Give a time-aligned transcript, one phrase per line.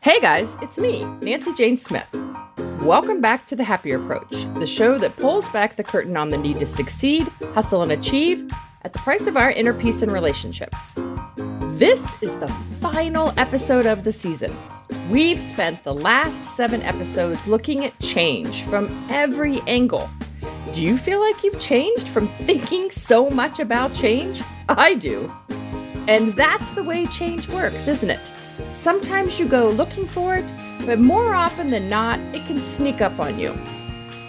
[0.00, 2.08] Hey guys, it's me, Nancy Jane Smith.
[2.82, 6.36] Welcome back to The Happier Approach, the show that pulls back the curtain on the
[6.36, 8.50] need to succeed, hustle, and achieve
[8.82, 10.94] at the price of our inner peace and relationships.
[11.78, 12.48] This is the
[12.80, 14.54] final episode of the season.
[15.08, 20.10] We've spent the last seven episodes looking at change from every angle.
[20.72, 24.42] Do you feel like you've changed from thinking so much about change?
[24.68, 25.32] I do.
[26.06, 28.20] And that's the way change works, isn't it?
[28.68, 30.44] Sometimes you go looking for it,
[30.84, 33.58] but more often than not, it can sneak up on you.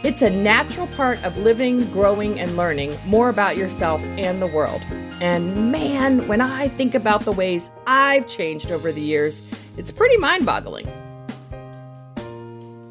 [0.01, 4.81] It's a natural part of living, growing, and learning more about yourself and the world.
[5.19, 9.41] And man, when I think about the ways I've changed over the years,
[9.75, 10.87] it's pretty mind boggling.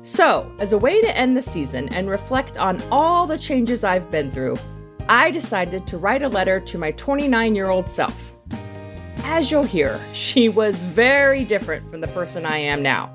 [0.02, 4.10] So, as a way to end the season and reflect on all the changes I've
[4.10, 4.56] been through,
[5.09, 8.34] I decided to write a letter to my 29 year old self.
[9.30, 13.12] As you'll hear, she was very different from the person I am now.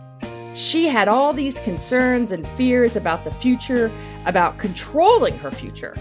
[0.54, 3.92] She had all these concerns and fears about the future,
[4.28, 5.96] about controlling her future.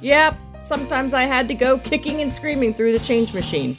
[0.00, 3.76] Yep, sometimes I had to go kicking and screaming through the change machine.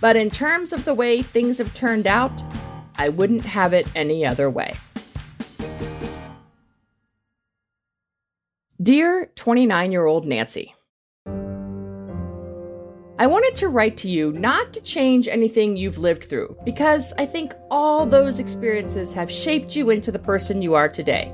[0.00, 2.32] But in terms of the way things have turned out,
[2.96, 4.74] I wouldn't have it any other way.
[8.82, 10.74] Dear 29 year old Nancy,
[13.20, 17.26] I wanted to write to you not to change anything you've lived through, because I
[17.26, 21.30] think all those experiences have shaped you into the person you are today.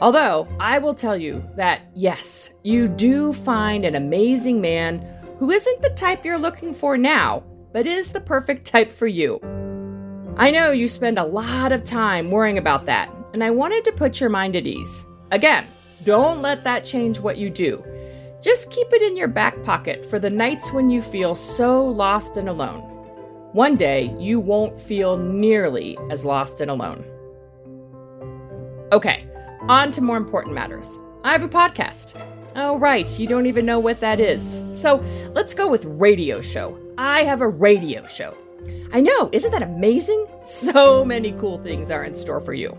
[0.00, 5.04] Although, I will tell you that yes, you do find an amazing man
[5.40, 9.40] who isn't the type you're looking for now, but is the perfect type for you.
[10.36, 13.92] I know you spend a lot of time worrying about that, and I wanted to
[13.92, 15.04] put your mind at ease.
[15.32, 15.66] Again,
[16.04, 17.84] don't let that change what you do.
[18.40, 22.36] Just keep it in your back pocket for the nights when you feel so lost
[22.36, 22.80] and alone.
[23.52, 27.04] One day, you won't feel nearly as lost and alone.
[28.92, 29.26] Okay,
[29.62, 30.98] on to more important matters.
[31.24, 32.14] I have a podcast.
[32.54, 34.62] Oh, right, you don't even know what that is.
[34.72, 35.02] So
[35.34, 36.78] let's go with radio show.
[36.96, 38.36] I have a radio show.
[38.92, 40.26] I know, isn't that amazing?
[40.44, 42.74] So many cool things are in store for you.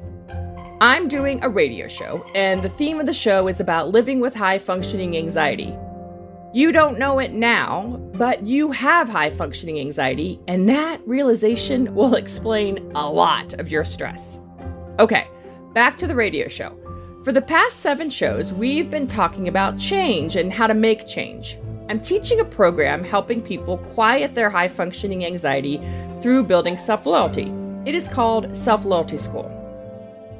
[0.81, 4.33] I'm doing a radio show, and the theme of the show is about living with
[4.33, 5.75] high functioning anxiety.
[6.53, 12.15] You don't know it now, but you have high functioning anxiety, and that realization will
[12.15, 14.39] explain a lot of your stress.
[14.99, 15.27] Okay,
[15.73, 16.77] back to the radio show.
[17.25, 21.59] For the past seven shows, we've been talking about change and how to make change.
[21.89, 25.81] I'm teaching a program helping people quiet their high functioning anxiety
[26.21, 27.53] through building self loyalty.
[27.85, 29.58] It is called Self Loyalty School.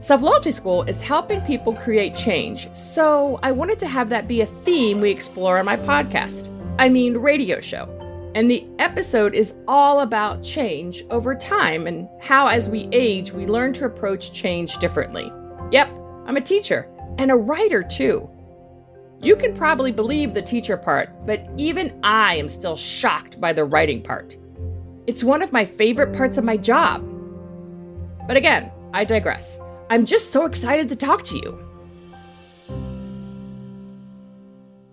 [0.02, 0.24] Self
[0.54, 5.02] School is helping people create change, so I wanted to have that be a theme
[5.02, 6.50] we explore on my podcast.
[6.80, 7.90] I mean, radio show.
[8.34, 13.46] And the episode is all about change over time and how, as we age, we
[13.46, 15.34] learn to approach change differently.
[15.72, 15.90] Yep,
[16.26, 16.88] I'm a teacher
[17.18, 18.30] and a writer too.
[19.22, 23.66] You can probably believe the teacher part, but even I am still shocked by the
[23.66, 24.38] writing part.
[25.08, 27.04] It's one of my favorite parts of my job.
[28.28, 29.60] But again, I digress.
[29.92, 31.66] I'm just so excited to talk to you.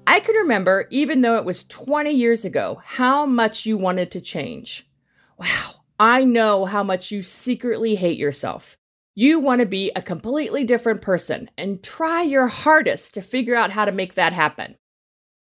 [0.07, 4.23] I can remember, even though it was 20 years ago, how much you wanted to
[4.23, 4.89] change.
[5.37, 8.79] Wow, I know how much you secretly hate yourself.
[9.15, 13.73] You want to be a completely different person and try your hardest to figure out
[13.73, 14.77] how to make that happen.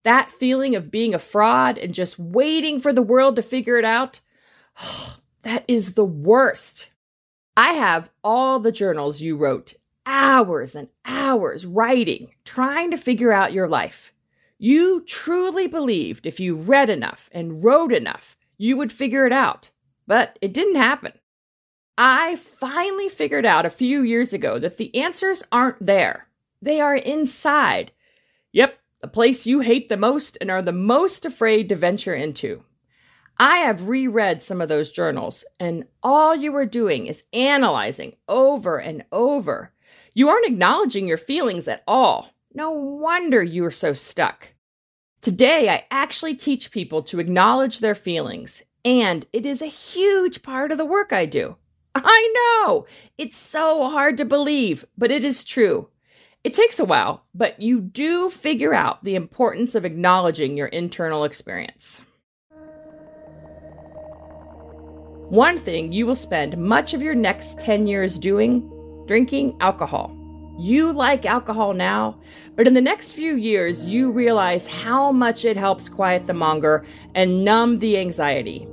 [0.05, 3.85] That feeling of being a fraud and just waiting for the world to figure it
[3.85, 4.21] out,
[5.43, 6.91] that is the worst.
[7.57, 9.75] I have all the journals you wrote,
[10.07, 14.13] hours and hours writing, trying to figure out your life.
[14.59, 19.71] You truly believed if you read enough and wrote enough, you would figure it out.
[20.07, 21.13] But it didn't happen.
[21.99, 26.29] I finally figured out a few years ago that the answers aren't there.
[26.63, 27.93] They are inside.
[28.53, 32.65] Yep, the place you hate the most and are the most afraid to venture into.
[33.39, 38.79] I have reread some of those journals, and all you are doing is analyzing over
[38.79, 39.73] and over.
[40.15, 42.31] You aren't acknowledging your feelings at all.
[42.55, 44.55] No wonder you are so stuck.
[45.21, 50.73] Today, I actually teach people to acknowledge their feelings, and it is a huge part
[50.73, 51.57] of the work I do.
[51.95, 52.87] I know!
[53.19, 55.89] It's so hard to believe, but it is true.
[56.45, 61.25] It takes a while, but you do figure out the importance of acknowledging your internal
[61.25, 62.03] experience.
[65.29, 68.69] One thing you will spend much of your next 10 years doing
[69.07, 70.17] drinking alcohol.
[70.59, 72.21] You like alcohol now,
[72.55, 76.85] but in the next few years, you realize how much it helps quiet the monger
[77.15, 78.69] and numb the anxiety.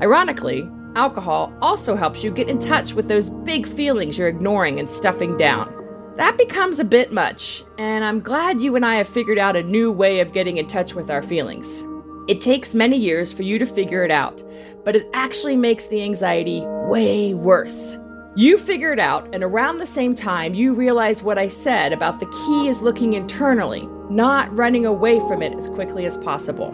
[0.00, 4.88] Ironically, alcohol also helps you get in touch with those big feelings you're ignoring and
[4.88, 5.74] stuffing down.
[6.16, 9.62] That becomes a bit much, and I'm glad you and I have figured out a
[9.62, 11.84] new way of getting in touch with our feelings.
[12.28, 14.42] It takes many years for you to figure it out,
[14.84, 17.98] but it actually makes the anxiety way worse.
[18.36, 22.20] You figure it out, and around the same time, you realize what I said about
[22.20, 26.72] the key is looking internally, not running away from it as quickly as possible.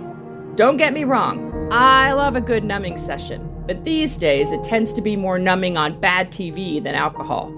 [0.57, 4.93] Don't get me wrong, I love a good numbing session, but these days it tends
[4.95, 7.51] to be more numbing on bad TV than alcohol.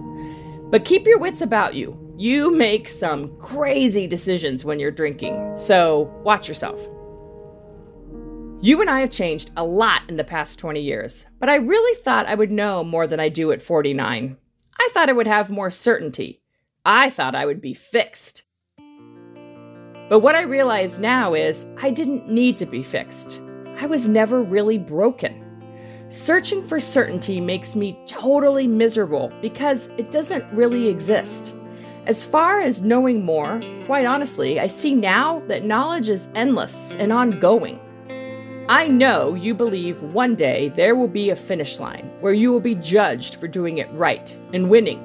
[0.70, 1.98] But keep your wits about you.
[2.16, 6.80] You make some crazy decisions when you're drinking, so watch yourself.
[8.60, 11.94] You and I have changed a lot in the past 20 years, but I really
[12.02, 14.36] thought I would know more than I do at 49.
[14.80, 16.42] I thought I would have more certainty.
[16.84, 18.42] I thought I would be fixed.
[20.08, 23.40] But what I realize now is I didn't need to be fixed.
[23.76, 25.44] I was never really broken.
[26.08, 31.54] Searching for certainty makes me totally miserable because it doesn't really exist.
[32.06, 37.12] As far as knowing more, quite honestly, I see now that knowledge is endless and
[37.12, 37.78] ongoing.
[38.70, 42.60] I know you believe one day there will be a finish line where you will
[42.60, 45.02] be judged for doing it right and winning.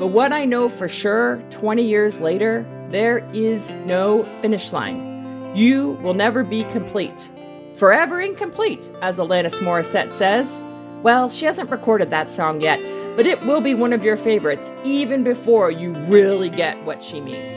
[0.00, 5.54] But what I know for sure 20 years later, there is no finish line.
[5.54, 7.30] You will never be complete.
[7.76, 10.60] Forever incomplete, as Alanis Morissette says.
[11.04, 12.80] Well, she hasn't recorded that song yet,
[13.14, 17.20] but it will be one of your favorites even before you really get what she
[17.20, 17.56] means.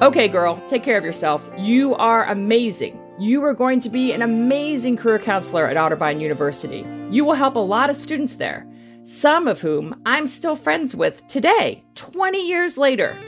[0.00, 1.46] Okay, girl, take care of yourself.
[1.58, 2.98] You are amazing.
[3.20, 6.86] You are going to be an amazing career counselor at Otterbein University.
[7.10, 8.64] You will help a lot of students there,
[9.02, 13.18] some of whom I'm still friends with today, 20 years later.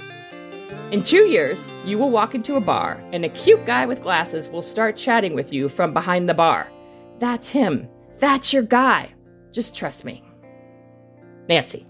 [0.92, 4.48] In two years, you will walk into a bar, and a cute guy with glasses
[4.48, 6.70] will start chatting with you from behind the bar.
[7.18, 7.88] That's him.
[8.18, 9.12] That's your guy.
[9.50, 10.22] Just trust me.
[11.48, 11.84] Nancy.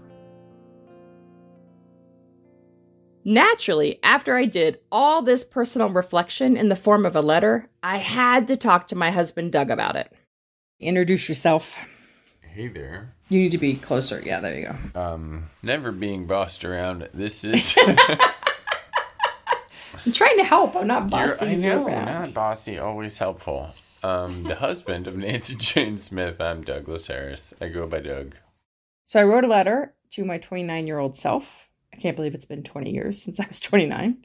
[3.23, 7.97] Naturally, after I did all this personal reflection in the form of a letter, I
[7.97, 10.11] had to talk to my husband Doug about it.
[10.79, 11.77] Introduce yourself.
[12.41, 13.13] Hey there.
[13.29, 14.21] You need to be closer.
[14.25, 14.99] Yeah, there you go.
[14.99, 17.07] Um, never being bossed around.
[17.13, 17.77] This is.
[20.05, 20.75] I'm trying to help.
[20.75, 22.05] I'm not You're, I you know, around.
[22.05, 23.73] not bossy, always helpful.
[24.03, 26.41] Um, the husband of Nancy Jane Smith.
[26.41, 27.53] I'm Douglas Harris.
[27.61, 28.35] I go by Doug.
[29.05, 31.67] So I wrote a letter to my 29 year old self.
[31.93, 34.23] I can't believe it's been 20 years since I was 29.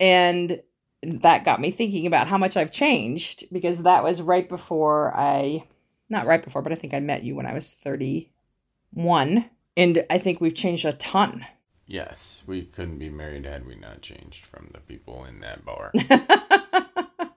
[0.00, 0.62] And
[1.02, 5.64] that got me thinking about how much I've changed because that was right before I,
[6.08, 9.50] not right before, but I think I met you when I was 31.
[9.76, 11.46] And I think we've changed a ton.
[11.86, 15.92] Yes, we couldn't be married had we not changed from the people in that bar.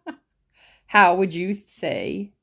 [0.88, 2.33] how would you say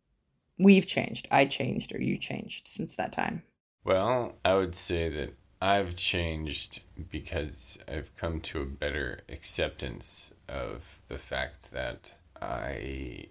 [0.58, 1.28] we've changed?
[1.30, 3.42] I changed or you changed since that time?
[3.88, 11.00] well, I would say that I've changed because I've come to a better acceptance of
[11.08, 13.26] the fact that I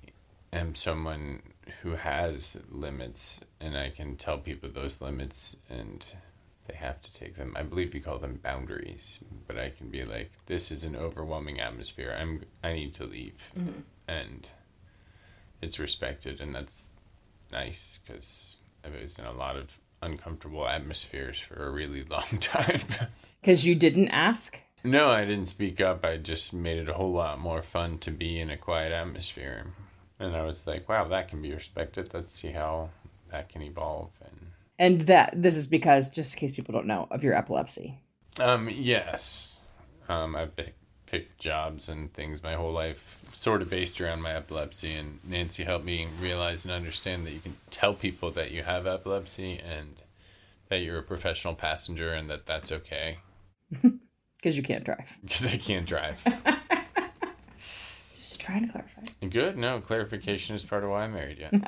[0.51, 1.41] am someone
[1.81, 6.05] who has limits and I can tell people those limits and
[6.67, 7.53] they have to take them.
[7.55, 11.59] I believe we call them boundaries, but I can be like, this is an overwhelming
[11.59, 12.15] atmosphere.
[12.17, 13.79] I'm I need to leave, mm-hmm.
[14.07, 14.47] and
[15.61, 16.89] it's respected, and that's
[17.51, 22.81] nice because I was in a lot of uncomfortable atmospheres for a really long time.
[23.41, 24.61] Because you didn't ask?
[24.83, 26.05] no, I didn't speak up.
[26.05, 29.65] I just made it a whole lot more fun to be in a quiet atmosphere,
[30.19, 32.13] and I was like, wow, that can be respected.
[32.13, 32.89] Let's see how
[33.31, 34.47] that can evolve and.
[34.79, 37.99] And that this is because, just in case people don't know, of your epilepsy.
[38.39, 39.55] Um, yes.
[40.07, 40.75] Um, I've pick,
[41.07, 44.93] picked jobs and things my whole life, sort of based around my epilepsy.
[44.93, 48.85] And Nancy helped me realize and understand that you can tell people that you have
[48.85, 49.95] epilepsy and
[50.69, 53.17] that you're a professional passenger and that that's okay
[54.37, 55.15] Because you can't drive.
[55.23, 56.23] because I can't drive.
[58.15, 59.01] Just trying to clarify.
[59.27, 59.57] Good.
[59.57, 61.61] No clarification is part of why I married you.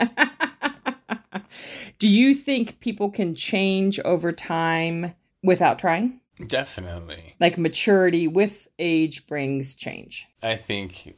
[1.98, 6.19] Do you think people can change over time without trying?
[6.46, 7.36] Definitely.
[7.40, 10.28] Like maturity with age brings change.
[10.42, 11.16] I think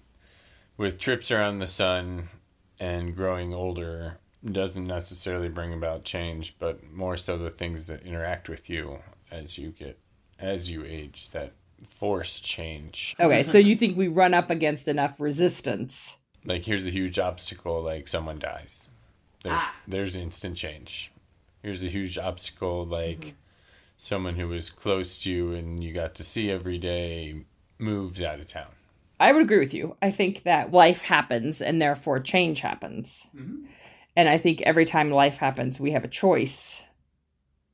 [0.78, 2.30] with trips around the sun
[2.80, 8.50] and growing older doesn't necessarily bring about change, but more so the things that interact
[8.50, 9.00] with you
[9.32, 10.00] as you get
[10.40, 11.54] as you age that
[11.86, 13.16] force change.
[13.20, 16.18] Okay, so you think we run up against enough resistance?
[16.44, 18.90] Like here's a huge obstacle like someone dies.
[19.44, 19.76] There's ah.
[19.88, 21.12] there's instant change.
[21.62, 23.36] Here's a huge obstacle like mm-hmm.
[24.02, 27.36] Someone who was close to you and you got to see every day
[27.78, 28.72] moves out of town.
[29.20, 29.96] I would agree with you.
[30.02, 33.28] I think that life happens and therefore change happens.
[33.36, 33.68] Mm-hmm.
[34.16, 36.84] And I think every time life happens, we have a choice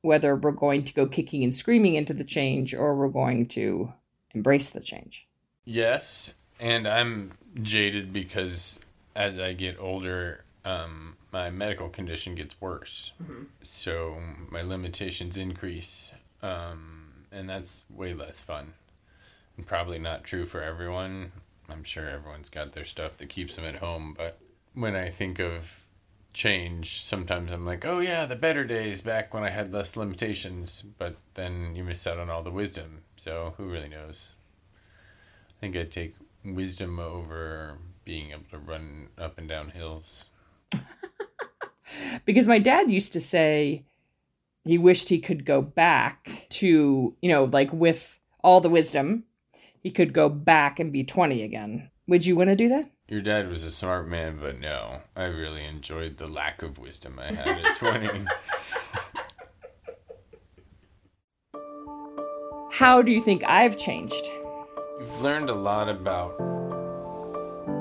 [0.02, 3.94] whether we're going to go kicking and screaming into the change or we're going to
[4.36, 5.26] embrace the change.
[5.64, 6.34] Yes.
[6.60, 7.32] And I'm
[7.62, 8.80] jaded because
[9.16, 13.14] as I get older, um, my medical condition gets worse.
[13.24, 13.44] Mm-hmm.
[13.62, 14.18] So
[14.50, 16.12] my limitations increase.
[16.44, 18.74] Um, and that's way less fun.
[19.56, 21.32] And probably not true for everyone.
[21.70, 24.14] I'm sure everyone's got their stuff that keeps them at home.
[24.18, 24.40] But
[24.74, 25.86] when I think of
[26.34, 30.82] change, sometimes I'm like, oh yeah, the better days back when I had less limitations.
[30.82, 33.04] But then you miss out on all the wisdom.
[33.16, 34.34] So who really knows?
[35.50, 40.30] I think I'd take wisdom over being able to run up and down hills.
[42.26, 43.86] because my dad used to say
[44.64, 49.24] he wished he could go back to, you know, like with all the wisdom,
[49.82, 51.90] he could go back and be 20 again.
[52.08, 52.90] Would you want to do that?
[53.10, 57.20] Your dad was a smart man, but no, I really enjoyed the lack of wisdom
[57.20, 58.26] I had at 20.
[62.72, 64.30] How do you think I've changed?
[65.00, 66.57] You've learned a lot about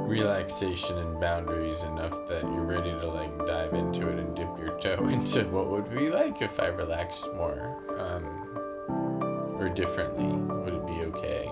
[0.07, 4.79] relaxation and boundaries enough that you're ready to like dive into it and dip your
[4.79, 10.27] toe into what would be like if I relaxed more um, or differently.
[10.27, 11.51] Would it be okay?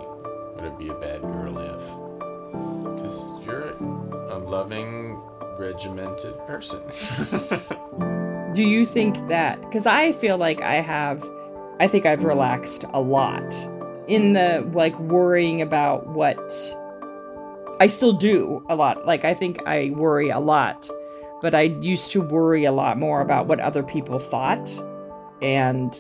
[0.55, 2.95] Would it be a bad girl if?
[2.95, 3.71] Because you're
[4.31, 5.21] a loving,
[5.59, 6.81] regimented person.
[8.55, 9.61] Do you think that?
[9.63, 11.29] Because I feel like I have,
[11.81, 13.53] I think I've relaxed a lot
[14.07, 16.39] in the like worrying about what
[17.81, 19.07] I still do a lot.
[19.07, 20.89] Like, I think I worry a lot,
[21.43, 24.71] but I used to worry a lot more about what other people thought,
[25.43, 25.95] and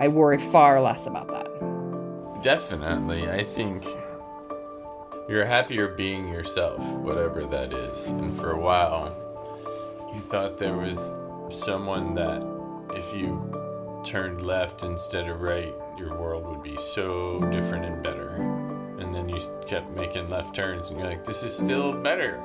[0.00, 2.42] I worry far less about that.
[2.42, 3.28] Definitely.
[3.28, 3.84] I think
[5.28, 8.08] you're happier being yourself, whatever that is.
[8.08, 9.14] And for a while,
[10.14, 11.10] you thought there was
[11.50, 12.42] someone that
[12.94, 18.63] if you turned left instead of right, your world would be so different and better
[18.98, 22.42] and then you kept making left turns and you're like this is still better.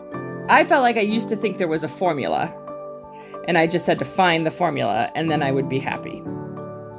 [0.50, 2.54] I felt like i used to think there was a formula
[3.48, 6.24] and i just had to find the formula and then i would be happy.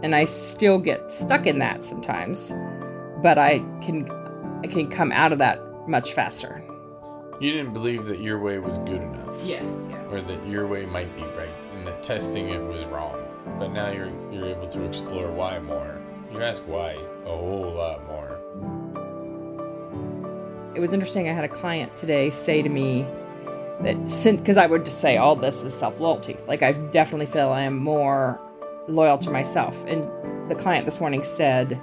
[0.03, 2.53] And i still get stuck in that sometimes
[3.23, 4.11] but i can
[4.65, 6.63] i can come out of that much faster.
[7.41, 9.37] You didn't believe that your way was good enough.
[9.43, 10.05] Yes yeah.
[10.11, 13.17] or that your way might be right and that testing it was wrong.
[13.59, 16.01] But now you're you're able to explore why more.
[16.33, 16.93] You ask why
[17.25, 18.40] a whole lot more
[20.81, 21.29] it was interesting.
[21.29, 23.03] I had a client today say to me
[23.83, 26.39] that since, because I would just say all this is self loyalty.
[26.47, 28.41] Like I definitely feel I am more
[28.89, 29.85] loyal to myself.
[29.85, 30.05] And
[30.51, 31.79] the client this morning said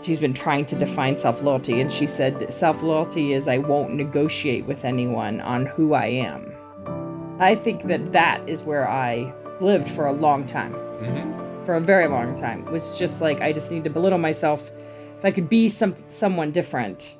[0.00, 3.92] she's been trying to define self loyalty, and she said self loyalty is I won't
[3.92, 6.50] negotiate with anyone on who I am.
[7.40, 10.72] I think that that is where I lived for a long time.
[10.72, 11.64] Mm-hmm.
[11.66, 12.66] For a very long time.
[12.66, 14.70] It was just like I just need to belittle myself.
[15.18, 17.14] If I could be some someone different,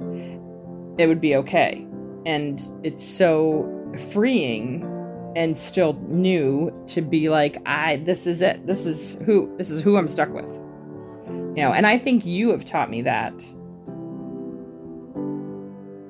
[0.98, 1.86] it would be okay.
[2.26, 3.66] And it's so
[4.10, 4.84] freeing
[5.36, 8.66] and still new to be like, I this is it.
[8.66, 10.50] This is who this is who I'm stuck with.
[11.56, 13.34] You know, and I think you have taught me that.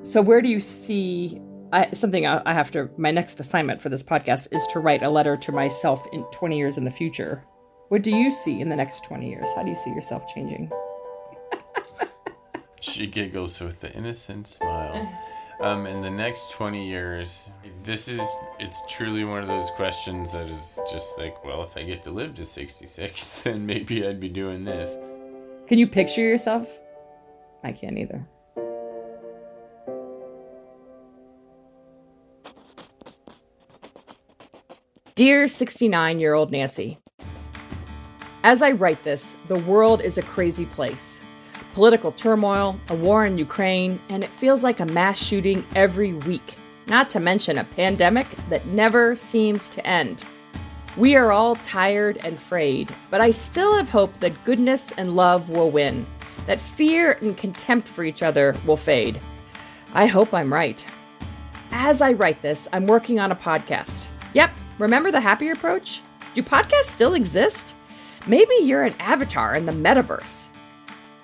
[0.03, 1.41] So where do you see
[1.73, 5.03] I, something I, I have to my next assignment for this podcast is to write
[5.03, 7.45] a letter to myself in 20 years in the future.
[7.89, 9.49] What do you see in the next 20 years?
[9.55, 10.71] How do you see yourself changing?
[12.81, 15.13] She giggles with the innocent smile.
[15.61, 17.49] Um, in the next 20 years,
[17.83, 18.21] this is,
[18.61, 22.11] it's truly one of those questions that is just like, well, if I get to
[22.11, 24.97] live to 66, then maybe I'd be doing this.
[25.67, 26.79] Can you picture yourself?
[27.65, 28.25] I can't either.
[35.17, 36.97] Dear 69 year old Nancy,
[38.45, 41.25] as I write this, the world is a crazy place
[41.79, 46.57] political turmoil, a war in Ukraine, and it feels like a mass shooting every week,
[46.89, 50.25] not to mention a pandemic that never seems to end.
[50.97, 55.51] We are all tired and frayed, but I still have hope that goodness and love
[55.51, 56.05] will win,
[56.47, 59.21] that fear and contempt for each other will fade.
[59.95, 60.85] I hope I'm right.
[61.71, 64.09] As I write this, I'm working on a podcast.
[64.35, 66.03] Yep, remember the happier approach?
[66.35, 67.77] Do podcasts still exist?
[68.27, 70.49] Maybe you're an avatar in the metaverse.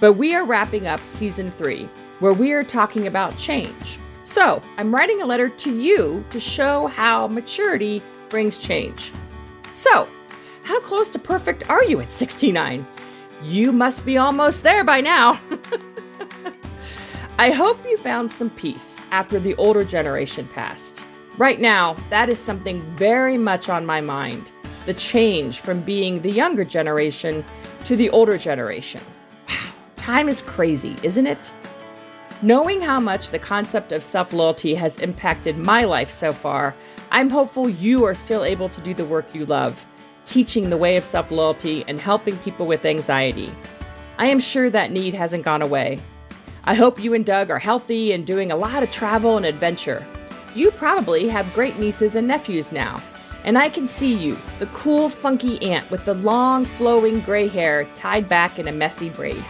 [0.00, 1.88] But we are wrapping up season three,
[2.20, 3.98] where we are talking about change.
[4.24, 9.12] So I'm writing a letter to you to show how maturity brings change.
[9.74, 10.08] So,
[10.62, 12.86] how close to perfect are you at 69?
[13.42, 15.38] You must be almost there by now.
[17.38, 21.04] I hope you found some peace after the older generation passed.
[21.36, 24.52] Right now, that is something very much on my mind
[24.86, 27.44] the change from being the younger generation
[27.84, 29.00] to the older generation.
[30.04, 31.50] Time is crazy, isn't it?
[32.42, 36.74] Knowing how much the concept of self loyalty has impacted my life so far,
[37.10, 39.86] I'm hopeful you are still able to do the work you love,
[40.26, 43.50] teaching the way of self loyalty and helping people with anxiety.
[44.18, 45.98] I am sure that need hasn't gone away.
[46.64, 50.06] I hope you and Doug are healthy and doing a lot of travel and adventure.
[50.54, 53.02] You probably have great nieces and nephews now,
[53.44, 57.86] and I can see you, the cool, funky aunt with the long, flowing gray hair
[57.94, 59.42] tied back in a messy braid.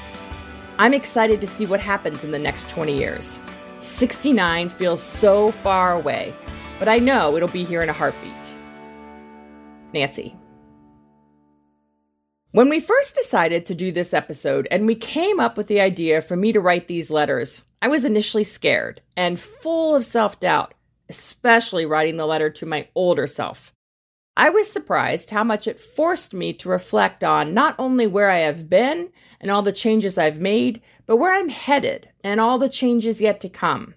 [0.79, 3.39] I'm excited to see what happens in the next 20 years.
[3.79, 6.35] 69 feels so far away,
[6.79, 8.57] but I know it'll be here in a heartbeat.
[9.93, 10.37] Nancy.
[12.51, 16.23] When we first decided to do this episode and we came up with the idea
[16.23, 20.75] for me to write these letters, I was initially scared and full of self doubt,
[21.09, 23.74] especially writing the letter to my older self.
[24.37, 28.39] I was surprised how much it forced me to reflect on not only where I
[28.39, 29.11] have been
[29.41, 33.41] and all the changes I've made, but where I'm headed and all the changes yet
[33.43, 33.95] to come.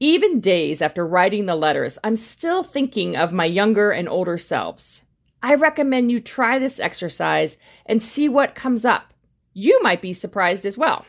[0.00, 5.04] Even days after writing the letters, I'm still thinking of my younger and older selves.
[5.42, 9.12] I recommend you try this exercise and see what comes up.
[9.52, 11.04] You might be surprised as well.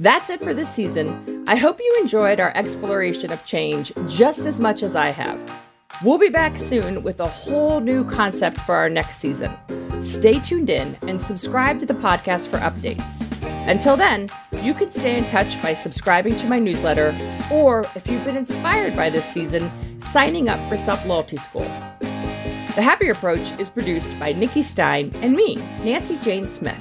[0.00, 1.33] That's it for this season.
[1.46, 5.60] I hope you enjoyed our exploration of change just as much as I have.
[6.02, 9.54] We'll be back soon with a whole new concept for our next season.
[10.00, 13.22] Stay tuned in and subscribe to the podcast for updates.
[13.68, 14.30] Until then,
[14.62, 17.14] you can stay in touch by subscribing to my newsletter,
[17.52, 19.70] or if you've been inspired by this season,
[20.00, 21.68] signing up for Self Loyalty School.
[22.00, 26.80] The Happier Approach is produced by Nikki Stein and me, Nancy Jane Smith.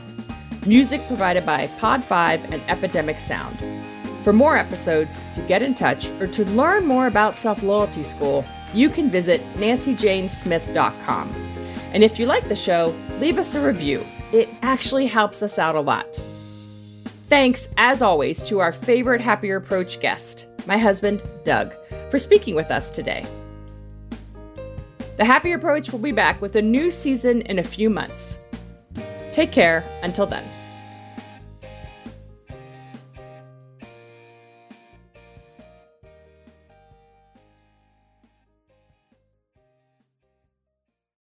[0.66, 3.60] Music provided by Pod5 and Epidemic Sound.
[4.24, 8.46] For more episodes, to get in touch, or to learn more about Self Loyalty School,
[8.74, 11.34] you can visit nancyjanesmith.com.
[11.94, 14.06] And if you like the show, leave us a review.
[14.32, 16.20] It actually helps us out a lot.
[17.28, 21.76] Thanks, as always, to our favorite Happier Approach guest, my husband, Doug,
[22.10, 23.26] for speaking with us today.
[25.18, 28.40] The Happier Approach will be back with a new season in a few months.
[29.32, 30.44] Take care until then.